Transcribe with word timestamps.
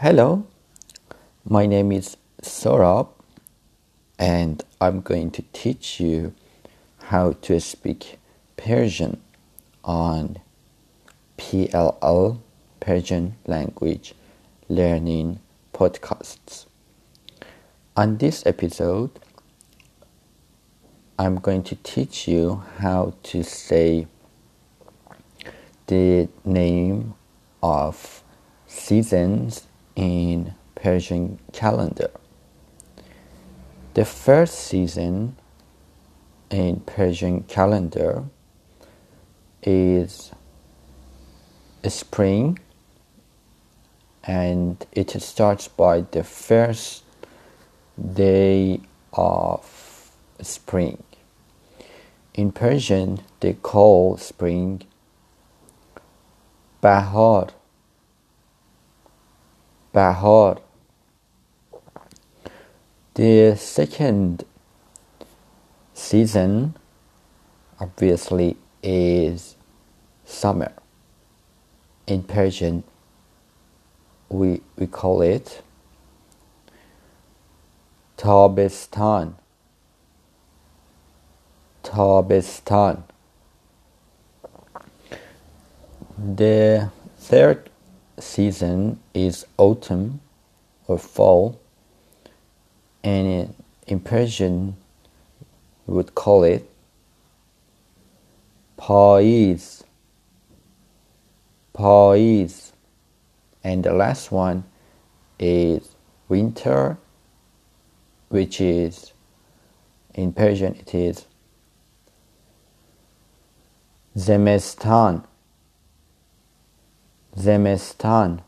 Hello, 0.00 0.44
my 1.42 1.64
name 1.64 1.90
is 1.90 2.18
Sohrab, 2.42 3.08
and 4.18 4.62
I'm 4.78 5.00
going 5.00 5.30
to 5.30 5.42
teach 5.54 6.00
you 6.00 6.34
how 7.04 7.32
to 7.40 7.58
speak 7.60 8.18
Persian 8.58 9.22
on 9.82 10.36
PLL 11.38 12.40
Persian 12.78 13.36
language 13.46 14.14
learning 14.68 15.40
podcasts. 15.72 16.66
On 17.96 18.18
this 18.18 18.44
episode, 18.44 19.18
I'm 21.18 21.36
going 21.36 21.62
to 21.62 21.74
teach 21.76 22.28
you 22.28 22.62
how 22.80 23.14
to 23.22 23.42
say 23.42 24.06
the 25.86 26.28
name 26.44 27.14
of 27.62 28.22
seasons 28.66 29.66
in 29.96 30.54
Persian 30.74 31.40
calendar. 31.52 32.10
The 33.94 34.04
first 34.04 34.54
season 34.54 35.36
in 36.50 36.80
Persian 36.80 37.42
calendar 37.44 38.24
is 39.62 40.30
spring 41.88 42.58
and 44.22 44.84
it 44.92 45.10
starts 45.22 45.68
by 45.68 46.02
the 46.02 46.24
first 46.24 47.04
day 48.14 48.80
of 49.12 50.12
spring. 50.42 51.02
In 52.34 52.52
Persian, 52.52 53.20
they 53.40 53.54
call 53.54 54.18
spring 54.18 54.82
Bahar. 56.80 57.48
Bahar. 59.96 60.58
The 63.14 63.56
second 63.56 64.44
season 65.94 66.74
obviously 67.80 68.58
is 68.82 69.56
summer. 70.26 70.74
In 72.06 72.24
Persian, 72.24 72.84
we, 74.28 74.60
we 74.76 74.86
call 74.86 75.22
it 75.22 75.62
Tabistan. 78.18 79.36
Tabistan. 81.82 83.04
The 86.18 86.90
third 87.16 87.70
season 88.18 89.00
is 89.14 89.46
autumn 89.56 90.20
or 90.86 90.98
fall, 90.98 91.60
and 93.02 93.54
in 93.86 94.00
Persian 94.00 94.76
we 95.86 95.94
would 95.94 96.14
call 96.14 96.44
it 96.44 96.68
Paiz. 98.78 99.82
Paiz. 101.74 102.72
And 103.62 103.84
the 103.84 103.92
last 103.92 104.30
one 104.30 104.64
is 105.38 105.94
winter, 106.28 106.98
which 108.28 108.60
is 108.60 109.12
in 110.14 110.32
Persian 110.32 110.74
it 110.76 110.94
is 110.94 111.26
Zemestan. 114.16 115.24
Zemestan. 117.38 118.42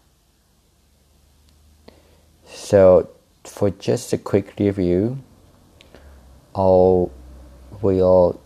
So 2.46 3.10
for 3.44 3.70
just 3.70 4.12
a 4.12 4.18
quick 4.18 4.54
review, 4.58 5.18
I'll 6.54 7.10
will 7.82 8.40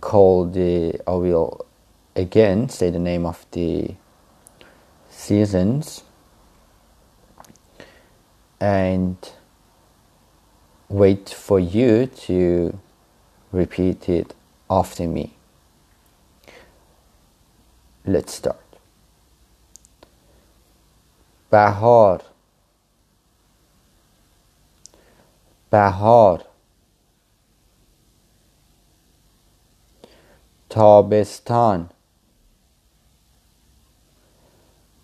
call 0.00 0.46
the 0.46 1.00
I 1.06 1.12
will 1.12 1.66
again 2.16 2.68
say 2.68 2.90
the 2.90 2.98
name 2.98 3.26
of 3.26 3.46
the 3.52 3.94
seasons 5.10 6.02
and 8.60 9.16
wait 10.88 11.28
for 11.28 11.60
you 11.60 12.06
to 12.06 12.78
repeat 13.52 14.08
it 14.08 14.34
after 14.68 15.06
me. 15.06 15.34
Let's 18.10 18.34
start. 18.34 18.56
Bahar. 21.48 22.22
Bahar. 25.70 26.40
تابستان 30.70 31.90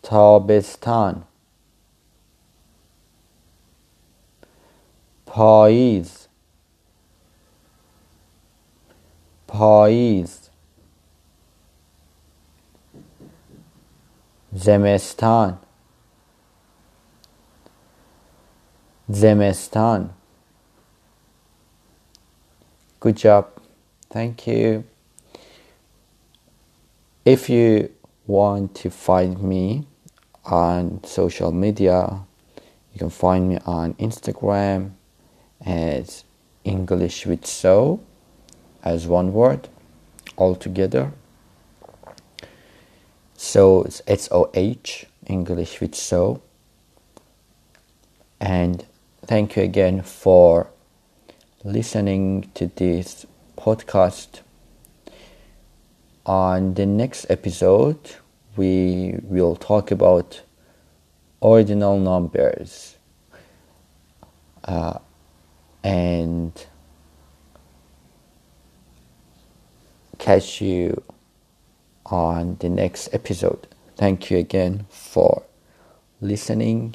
تابستان 0.03 1.25
پاییز 5.27 6.27
پاییز 9.49 10.46
زمستان 14.56 15.58
زمستان 19.09 20.09
Good 23.02 23.18
job. 23.18 23.47
Thank 24.12 24.46
you. 24.46 24.84
If 27.25 27.50
you 27.50 27.90
want 28.28 28.75
to 28.75 28.92
find 28.92 29.42
me 29.42 29.88
on 30.46 31.03
social 31.03 31.52
media, 31.52 32.19
you 32.94 33.00
can 33.00 33.09
find 33.09 33.50
me 33.50 33.58
on 33.66 33.96
Instagram 33.96 34.92
as 35.66 36.25
English 36.64 37.25
with 37.25 37.44
So 37.44 38.02
as 38.84 39.08
one 39.08 39.34
word 39.34 39.68
all 40.38 40.56
together. 40.56 41.12
So 43.56 43.84
it's 43.84 44.03
S 44.06 44.28
O 44.33 44.50
H 44.53 45.06
English 45.27 45.81
with 45.81 45.94
So. 45.94 46.43
And 48.39 48.84
thank 49.25 49.56
you 49.56 49.62
again 49.62 50.03
for 50.03 50.69
listening 51.65 52.50
to 52.53 52.67
this 52.67 53.25
podcast. 53.56 54.41
On 56.27 56.75
the 56.75 56.84
next 56.84 57.31
episode, 57.31 58.17
we 58.56 59.19
will 59.22 59.56
talk 59.56 59.91
about 59.91 60.43
ordinal 61.41 61.99
numbers 61.99 62.99
uh, 64.65 64.99
and 65.83 66.53
catch 70.19 70.61
you 70.61 71.03
on 72.06 72.56
the 72.61 72.69
next 72.69 73.12
episode. 73.12 73.67
Thank 73.97 74.31
you 74.31 74.39
again 74.39 74.87
for 74.91 75.43
listening 76.21 76.94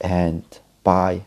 and 0.00 0.44
bye. 0.82 1.22